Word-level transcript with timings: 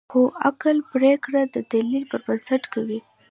خو 0.11 0.21
عقل 0.47 0.77
پرېکړه 0.91 1.41
د 1.53 1.55
دلیل 1.73 2.03
پر 2.11 2.19
بنسټ 2.25 2.63
کوي. 2.73 2.99